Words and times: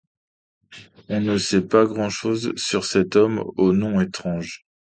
On 1.09 1.21
ne 1.21 1.37
sait 1.37 1.61
pas 1.61 1.85
grand-chose 1.85 2.53
sur 2.55 2.85
cet 2.85 3.15
homme 3.15 3.37
au 3.55 3.71
nom 3.71 4.01
étrange. 4.01 4.65